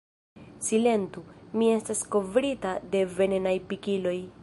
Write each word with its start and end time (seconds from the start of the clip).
"Silentu, 0.67 1.21
mi 1.59 1.69
estas 1.75 2.03
kovrita 2.17 2.75
de 2.97 3.07
venenaj 3.17 3.59
pikiloj!" 3.73 4.21